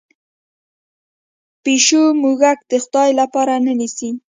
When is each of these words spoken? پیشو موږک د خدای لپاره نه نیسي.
پیشو 1.63 2.03
موږک 2.21 2.59
د 2.71 2.71
خدای 2.83 3.09
لپاره 3.19 3.53
نه 3.65 3.73
نیسي. 3.79 4.09